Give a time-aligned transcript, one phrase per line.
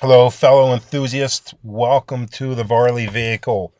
[0.00, 1.54] Hello, fellow enthusiasts.
[1.62, 3.72] Welcome to the Varley vehicle.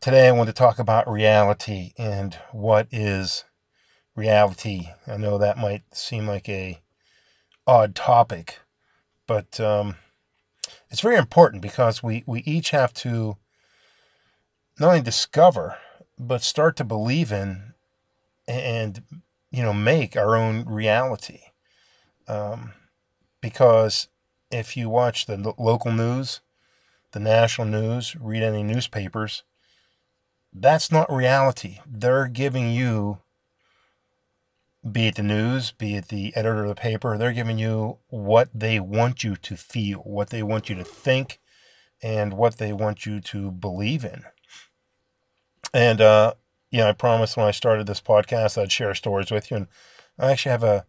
[0.00, 3.44] Today, I want to talk about reality and what is
[4.16, 4.88] reality.
[5.06, 6.80] I know that might seem like a
[7.66, 8.60] odd topic,
[9.26, 9.96] but um,
[10.88, 13.36] it's very important because we, we each have to
[14.78, 15.76] not only discover
[16.18, 17.74] but start to believe in
[18.48, 19.02] and
[19.50, 21.40] you know make our own reality.
[22.26, 22.72] Um,
[23.42, 24.08] because
[24.50, 26.40] if you watch the local news,
[27.12, 29.42] the national news, read any newspapers,
[30.52, 31.78] that's not reality.
[31.86, 33.18] They're giving you,
[34.90, 38.48] be it the news, be it the editor of the paper, they're giving you what
[38.54, 41.38] they want you to feel, what they want you to think,
[42.02, 44.24] and what they want you to believe in.
[45.72, 46.34] And, uh,
[46.78, 49.58] know, I promised when I started this podcast I'd share stories with you.
[49.58, 49.66] And
[50.18, 50.86] I actually have a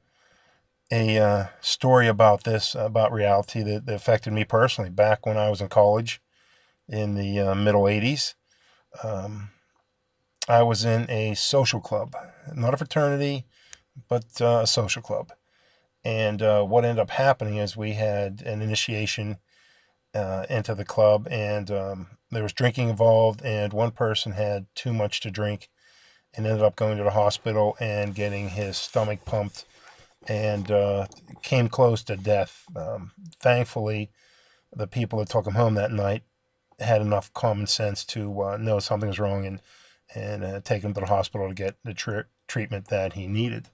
[0.91, 5.49] a uh, story about this, about reality that, that, affected me personally back when I
[5.49, 6.21] was in college
[6.87, 8.35] in the uh, middle 80s.
[9.03, 9.51] Um,
[10.49, 12.15] I was in a social club,
[12.53, 13.45] not a fraternity,
[14.09, 15.31] but uh, a social club.
[16.03, 19.37] And uh, what ended up happening is we had an initiation
[20.13, 24.93] uh, into the club, and um, there was drinking involved, and one person had too
[24.93, 25.69] much to drink
[26.33, 29.65] and ended up going to the hospital and getting his stomach pumped
[30.27, 31.07] and uh,
[31.41, 32.65] came close to death.
[32.75, 34.11] Um, thankfully,
[34.73, 36.23] the people that took him home that night
[36.79, 39.61] had enough common sense to uh, know something was wrong and
[40.13, 43.69] and uh, take him to the hospital to get the tr- treatment that he needed.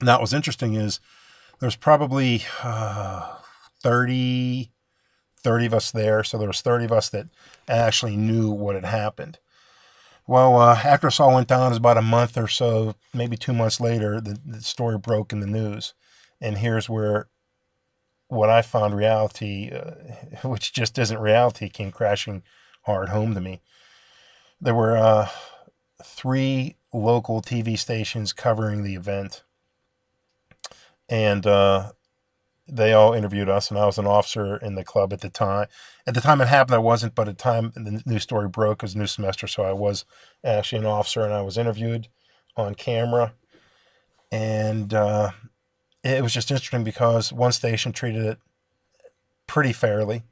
[0.00, 1.00] Now, what's interesting is
[1.58, 3.36] there's probably uh,
[3.82, 4.70] 30,
[5.42, 6.22] 30 of us there.
[6.22, 7.26] So there was 30 of us that
[7.68, 9.38] actually knew what had happened.
[10.30, 13.36] Well, uh, after this all went down, it was about a month or so, maybe
[13.36, 15.92] two months later, the, the story broke in the news.
[16.40, 17.26] And here's where
[18.28, 19.90] what I found reality, uh,
[20.48, 22.44] which just isn't reality, came crashing
[22.82, 23.60] hard home to me.
[24.60, 25.30] There were uh,
[26.04, 29.42] three local TV stations covering the event.
[31.08, 31.90] And uh,
[32.68, 35.66] they all interviewed us, and I was an officer in the club at the time.
[36.06, 38.78] At the time it happened, I wasn't, but at the time the news story broke,
[38.78, 40.04] it was a new semester, so I was
[40.42, 42.08] actually an officer, and I was interviewed
[42.56, 43.34] on camera.
[44.32, 45.30] And uh,
[46.02, 48.38] it was just interesting because one station treated it
[49.46, 50.22] pretty fairly.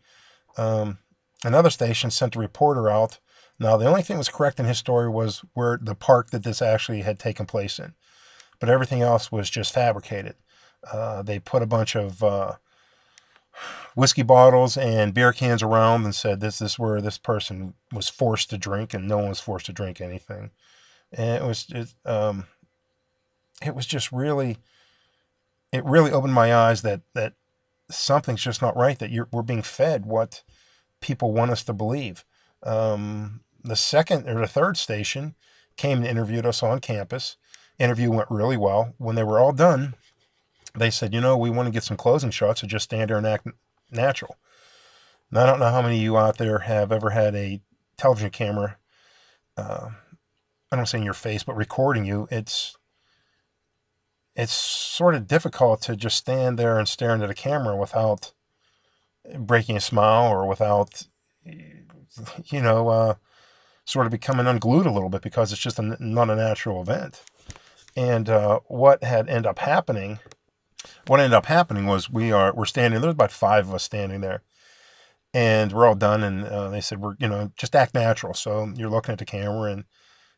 [0.56, 0.98] Um,
[1.44, 3.18] another station sent a reporter out.
[3.58, 6.44] Now, the only thing that was correct in his story was where the park that
[6.44, 7.94] this actually had taken place in,
[8.60, 10.36] but everything else was just fabricated.
[10.90, 12.54] Uh, they put a bunch of uh,
[13.94, 18.08] whiskey bottles and beer cans around and said this, this is where this person was
[18.08, 20.50] forced to drink, and no one was forced to drink anything.
[21.12, 22.46] And it was it, um,
[23.64, 24.58] it was just really,
[25.72, 27.34] it really opened my eyes that that
[27.90, 28.98] something's just not right.
[28.98, 30.42] That we're being fed what
[31.00, 32.24] people want us to believe.
[32.62, 35.34] Um, the second or the third station
[35.76, 37.36] came and interviewed us on campus.
[37.78, 38.94] Interview went really well.
[38.98, 39.94] When they were all done,
[40.78, 43.18] they said, you know, we want to get some closing shots, so just stand there
[43.18, 43.46] and act
[43.90, 44.36] natural.
[45.30, 47.60] Now, I don't know how many of you out there have ever had a
[47.96, 48.78] television camera,
[49.56, 49.90] uh,
[50.70, 52.28] I don't say in your face, but recording you.
[52.30, 52.76] It's
[54.34, 58.32] it's sort of difficult to just stand there and stare into the camera without
[59.36, 61.06] breaking a smile or without,
[61.44, 63.14] you know, uh,
[63.84, 67.22] sort of becoming unglued a little bit because it's just a, not a natural event.
[67.96, 70.20] And uh, what had ended up happening
[71.06, 73.00] what ended up happening was we are we're standing.
[73.00, 74.42] There's about five of us standing there,
[75.34, 76.22] and we're all done.
[76.22, 78.34] And uh, they said we're you know just act natural.
[78.34, 79.84] So you're looking at the camera, and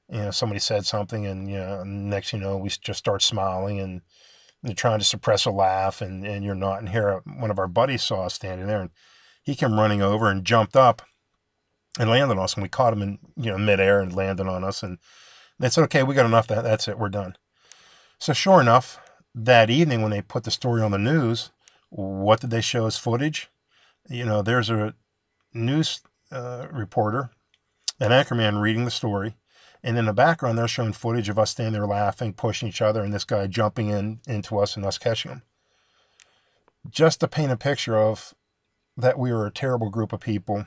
[0.09, 3.81] you know somebody said something, and you know next you know we just start smiling
[3.81, 4.03] and
[4.63, 6.81] you're trying to suppress a laugh, and and you're not.
[6.81, 8.91] And here uh, one of our buddies saw us standing there, and
[9.43, 11.03] he came running over and jumped up
[11.99, 14.65] and landed on us, and we caught him in you know midair and landed on
[14.65, 14.99] us, and
[15.59, 16.47] they said, okay, we got enough.
[16.47, 17.37] That that's it, we're done.
[18.19, 19.01] So sure enough,
[19.35, 21.51] that evening when they put the story on the news,
[21.91, 23.49] what did they show as footage?
[24.09, 24.95] You know, there's a
[25.53, 26.01] news
[26.33, 27.31] uh, reporter,
[27.99, 29.37] an anchorman reading the story,
[29.83, 33.03] and in the background they're showing footage of us standing there laughing, pushing each other,
[33.03, 35.43] and this guy jumping in into us and us catching him.
[36.89, 38.35] Just to paint a picture of
[38.97, 40.67] that we were a terrible group of people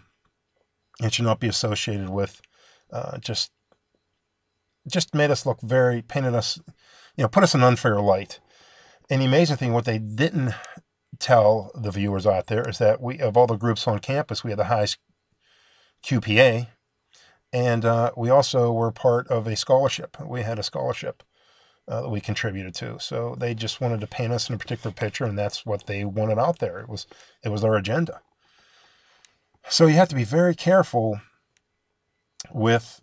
[1.02, 2.42] and should not be associated with.
[2.92, 3.52] Uh, just,
[4.88, 6.60] just made us look very painted us,
[7.16, 8.40] you know, put us in an unfair light.
[9.10, 10.54] And the amazing thing, what they didn't
[11.20, 14.52] tell the viewers out there is that we, of all the groups on campus, we
[14.52, 14.98] had the highest
[16.04, 16.68] QPA,
[17.52, 20.18] and uh, we also were part of a scholarship.
[20.26, 21.24] We had a scholarship,
[21.88, 23.00] uh, that we contributed to.
[23.00, 26.06] So they just wanted to paint us in a particular picture, and that's what they
[26.06, 26.80] wanted out there.
[26.80, 27.08] It was
[27.44, 28.22] it was their agenda.
[29.70, 31.22] So you have to be very careful
[32.52, 33.02] with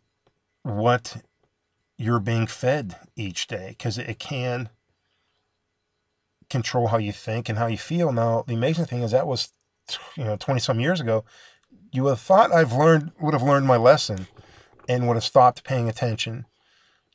[0.63, 1.23] what
[1.97, 4.71] you're being fed each day because it can
[6.51, 8.13] control how you think and how you feel.
[8.13, 9.53] Now, the amazing thing is that was,
[10.17, 11.25] you know, 20 some years ago.
[11.93, 14.27] You would have thought I've learned, would have learned my lesson
[14.89, 16.47] and would have stopped paying attention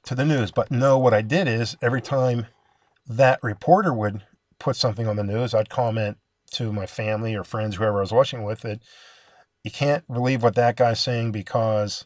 [0.04, 0.52] to the news.
[0.52, 2.48] But no, what I did is every time
[3.08, 4.24] that reporter would
[4.60, 6.18] put something on the news, I'd comment
[6.52, 8.82] to my family or friends, whoever I was watching with, that
[9.64, 12.06] you can't believe what that guy's saying because,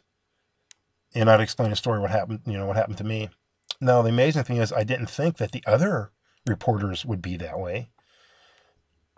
[1.14, 3.30] and I'd explain a story what happened, you know, what happened to me.
[3.82, 6.12] Now, the amazing thing is, I didn't think that the other
[6.48, 7.92] reporters would be that way.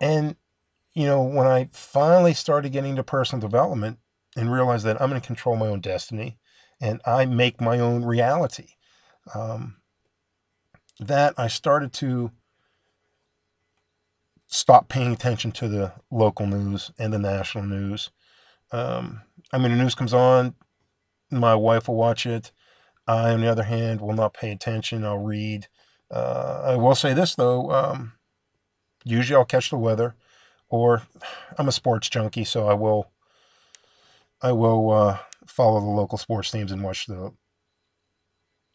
[0.00, 0.36] And,
[0.94, 3.98] you know, when I finally started getting into personal development
[4.36, 6.38] and realized that I'm going to control my own destiny
[6.80, 8.70] and I make my own reality,
[9.34, 9.76] um,
[10.98, 12.32] that I started to
[14.48, 18.10] stop paying attention to the local news and the national news.
[18.70, 19.22] Um,
[19.52, 20.54] I mean, the news comes on,
[21.30, 22.52] my wife will watch it.
[23.06, 25.04] I, on the other hand, will not pay attention.
[25.04, 25.68] I'll read.
[26.12, 27.70] Uh, I will say this though.
[27.70, 28.12] Um,
[29.04, 30.14] usually, I'll catch the weather,
[30.68, 31.02] or
[31.56, 33.10] I'm a sports junkie, so I will.
[34.42, 37.32] I will uh, follow the local sports teams and watch the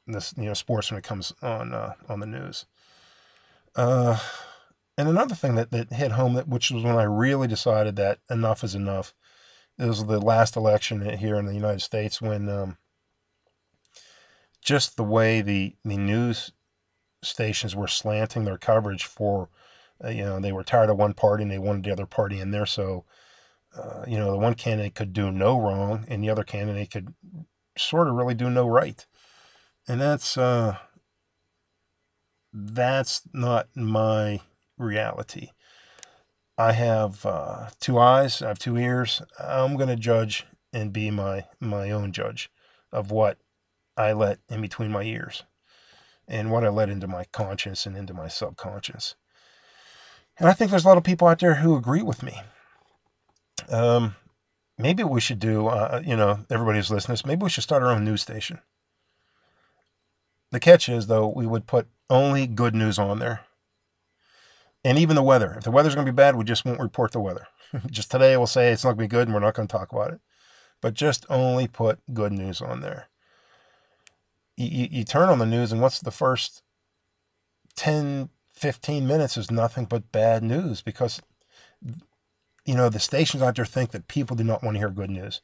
[0.07, 2.65] this you know sports when it comes on uh, on the news.
[3.75, 4.17] Uh,
[4.97, 8.19] and another thing that, that hit home that which was when I really decided that
[8.29, 9.13] enough is enough.
[9.77, 12.77] It was the last election here in the United States when um,
[14.59, 16.51] just the way the the news
[17.21, 19.49] stations were slanting their coverage for,
[20.03, 22.39] uh, you know, they were tired of one party and they wanted the other party
[22.39, 22.65] in there.
[22.65, 23.05] So,
[23.75, 27.13] uh, you know, the one candidate could do no wrong and the other candidate could
[27.77, 29.05] sort of really do no right.
[29.87, 30.77] And that's, uh,
[32.53, 34.41] that's not my
[34.77, 35.49] reality.
[36.57, 39.21] I have uh, two eyes, I have two ears.
[39.39, 42.49] I'm going to judge and be my, my own judge
[42.91, 43.37] of what
[43.95, 45.43] I let in between my ears
[46.27, 49.15] and what I let into my conscience and into my subconscious.
[50.37, 52.41] And I think there's a lot of people out there who agree with me.
[53.69, 54.15] Um,
[54.77, 57.91] maybe we should do, uh, you know, everybody who's listening, maybe we should start our
[57.91, 58.59] own news station.
[60.51, 63.41] The catch is, though, we would put only good news on there.
[64.83, 65.55] And even the weather.
[65.57, 67.47] If the weather's going to be bad, we just won't report the weather.
[67.87, 69.71] just today, we'll say it's not going to be good and we're not going to
[69.71, 70.19] talk about it.
[70.81, 73.07] But just only put good news on there
[74.57, 76.61] you, you turn on the news and what's the first
[77.75, 81.21] 10 15 minutes is nothing but bad news because
[82.65, 85.11] you know the stations out there think that people do not want to hear good
[85.11, 85.41] news.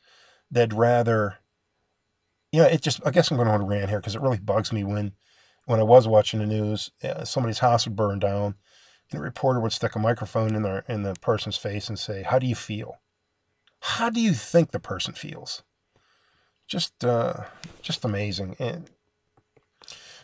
[0.50, 1.38] They'd rather
[2.51, 4.38] you know it just i guess i'm going on a rant here because it really
[4.38, 5.13] bugs me when
[5.66, 8.54] when i was watching the news uh, somebody's house would burn down
[9.13, 12.24] and a reporter would stick a microphone in their in the person's face and say
[12.24, 13.00] how do you feel?
[13.80, 15.63] How do you think the person feels?
[16.68, 17.45] Just uh
[17.81, 18.56] just amazing.
[18.59, 18.89] And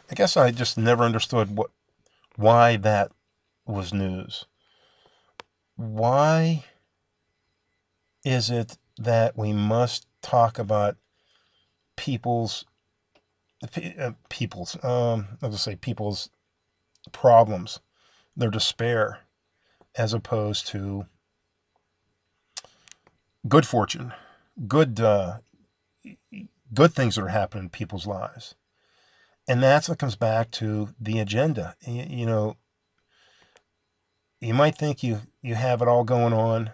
[0.10, 1.70] I guess I just never understood what
[2.36, 3.12] why that
[3.66, 4.46] was news.
[5.76, 6.66] Why
[8.24, 10.98] is it that we must talk about
[11.96, 12.66] people's
[13.64, 16.30] uh, people's um I was say people's
[17.12, 17.80] problems,
[18.36, 19.20] their despair,
[19.96, 21.06] as opposed to
[23.48, 24.14] good fortune,
[24.68, 25.38] good uh,
[26.74, 28.56] good things that are happening in people's lives
[29.50, 31.76] and that's what comes back to the agenda.
[31.86, 32.56] You, you, know,
[34.40, 36.72] you might think you you have it all going on,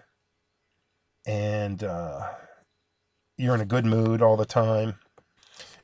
[1.26, 2.28] and uh,
[3.38, 4.96] you're in a good mood all the time,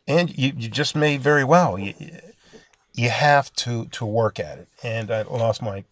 [0.07, 1.79] and you, you just may very well.
[1.79, 1.95] You,
[2.93, 4.69] you have to to work at it.
[4.83, 5.85] And I lost my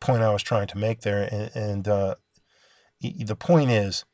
[0.00, 2.14] point I was trying to make there, and, and uh,
[3.00, 4.04] the point is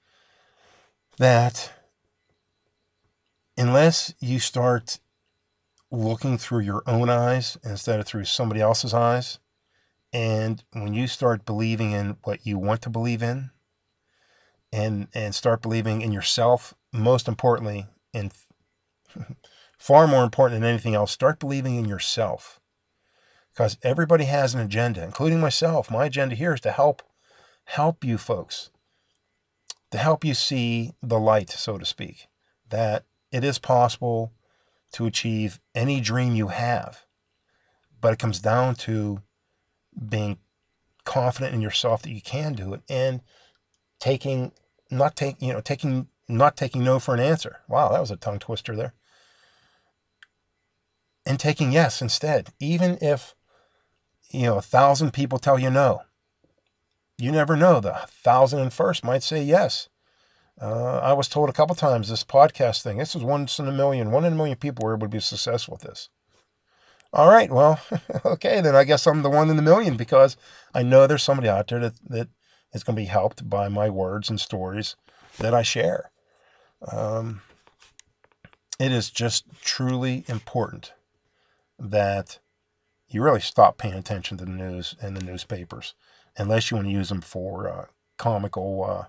[1.17, 1.73] that
[3.57, 4.99] unless you start
[5.91, 9.39] looking through your own eyes instead of through somebody else's eyes.
[10.13, 13.51] And when you start believing in what you want to believe in
[14.73, 18.33] and and start believing in yourself, most importantly, and
[19.79, 22.61] far more important than anything else, start believing in yourself.
[23.53, 25.91] Because everybody has an agenda, including myself.
[25.91, 27.03] My agenda here is to help
[27.65, 28.71] help you folks.
[29.91, 32.27] To help you see the light, so to speak.
[32.69, 34.33] That it is possible
[34.93, 37.05] to achieve any dream you have.
[38.01, 39.23] But it comes down to
[40.09, 40.39] being
[41.05, 43.21] confident in yourself that you can do it and
[44.01, 44.53] taking
[44.91, 47.59] not take you know taking not taking no for an answer.
[47.69, 48.95] Wow, that was a tongue twister there.
[51.27, 53.35] and taking yes instead, even if
[54.31, 56.03] you know a thousand people tell you no.
[57.19, 57.81] You never know.
[57.81, 59.90] The thousand and first might say yes.
[60.61, 62.99] Uh, I was told a couple times this podcast thing.
[62.99, 64.11] This is once in a million.
[64.11, 66.11] One in a million people were able to be successful with this.
[67.13, 67.81] All right, well,
[68.25, 70.37] okay, then I guess I'm the one in the million because
[70.75, 72.29] I know there's somebody out there that, that
[72.73, 74.97] is going to be helped by my words and stories
[75.39, 76.11] that I share.
[76.93, 77.41] Um,
[78.79, 80.93] it is just truly important
[81.79, 82.39] that
[83.09, 85.95] you really stop paying attention to the news and the newspapers,
[86.37, 87.85] unless you want to use them for uh,
[88.19, 89.05] comical, uh,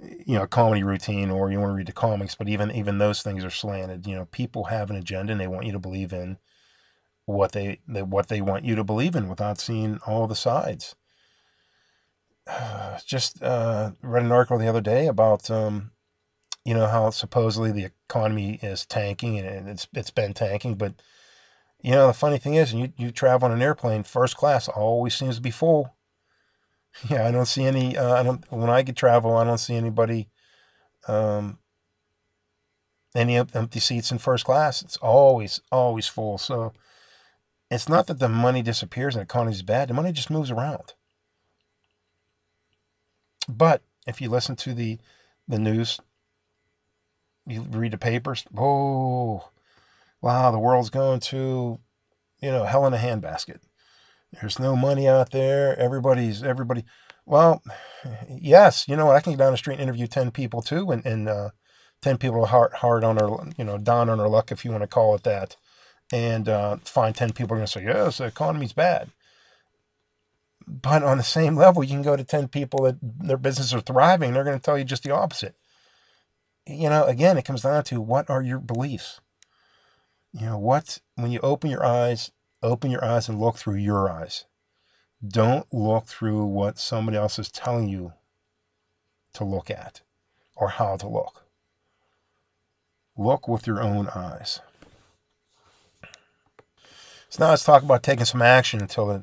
[0.00, 2.34] you know, a comedy routine, or you want to read the comics.
[2.34, 4.06] But even even those things are slanted.
[4.06, 6.38] You know, people have an agenda and they want you to believe in
[7.26, 10.94] what they, they what they want you to believe in without seeing all the sides.
[13.06, 15.90] Just uh, read an article the other day about um,
[16.64, 20.94] you know how supposedly the economy is tanking and it's it's been tanking, but
[21.82, 24.68] you know the funny thing is, and you you travel on an airplane, first class
[24.68, 25.94] always seems to be full.
[27.08, 27.96] Yeah, I don't see any.
[27.96, 30.28] Uh, I don't when I get travel, I don't see anybody.
[31.08, 31.58] Um,
[33.14, 34.82] any empty seats in first class.
[34.82, 36.38] It's always always full.
[36.38, 36.72] So
[37.70, 39.88] it's not that the money disappears and the economy is bad.
[39.88, 40.94] The money just moves around.
[43.48, 44.98] But if you listen to the
[45.48, 46.00] the news,
[47.46, 48.44] you read the papers.
[48.56, 49.48] Oh,
[50.20, 50.50] wow!
[50.50, 51.78] The world's going to,
[52.40, 53.58] you know, hell in a handbasket.
[54.32, 55.78] There's no money out there.
[55.78, 56.84] Everybody's everybody.
[57.26, 57.62] Well,
[58.28, 59.10] yes, you know?
[59.10, 61.50] I can go down the street and interview ten people too, and and uh,
[62.00, 64.82] ten people hard hard on their you know down on their luck if you want
[64.82, 65.56] to call it that
[66.12, 69.10] and uh, find 10 people are going to say, yes, the economy's bad.
[70.66, 73.80] But on the same level, you can go to 10 people that their businesses are
[73.80, 74.32] thriving.
[74.32, 75.54] They're going to tell you just the opposite.
[76.66, 79.20] You know, again, it comes down to what are your beliefs?
[80.32, 82.30] You know, what, when you open your eyes,
[82.62, 84.44] open your eyes and look through your eyes.
[85.26, 88.12] Don't look through what somebody else is telling you
[89.34, 90.00] to look at
[90.56, 91.44] or how to look.
[93.16, 94.60] Look with your own eyes.
[97.28, 99.22] So now let's talk about taking some action until the,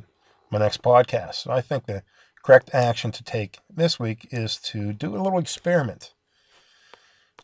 [0.49, 1.35] my next podcast.
[1.35, 2.03] So I think the
[2.43, 6.13] correct action to take this week is to do a little experiment.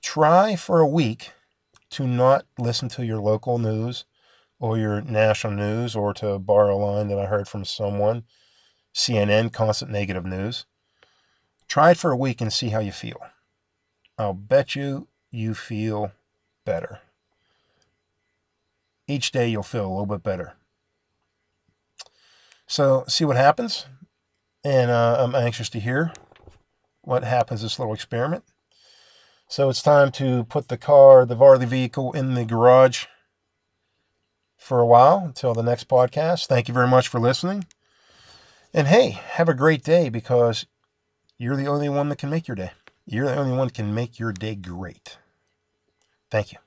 [0.02, 1.32] Try for a week
[1.92, 4.06] to not listen to your local news
[4.64, 8.24] or your national news, or to borrow a line that I heard from someone,
[8.96, 10.66] CNN, constant negative news.
[11.68, 13.18] Try it for a week and see how you feel.
[14.18, 16.12] I'll bet you you feel
[16.66, 17.02] better
[19.08, 20.54] each day you'll feel a little bit better.
[22.68, 23.86] So, see what happens.
[24.64, 26.14] And uh, I'm anxious to hear
[27.02, 28.44] what happens this little experiment.
[29.48, 33.06] So, it's time to put the car, the Varley vehicle, in the garage
[34.64, 36.48] for a while until the next podcast.
[36.48, 37.66] Thank you very much for listening.
[38.74, 40.66] And hey, have a great day because
[41.38, 42.72] you're the only one that can make your day.
[43.06, 45.18] You're the only one that can make your day great.
[46.32, 46.60] Thank you.